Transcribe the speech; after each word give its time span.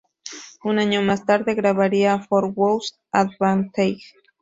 Un 0.63 0.79
año 0.79 1.03
más 1.03 1.27
tarde 1.27 1.53
grabarían 1.53 2.25
"For 2.27 2.51
Whose 2.55 2.95
Advantage? 3.11 4.07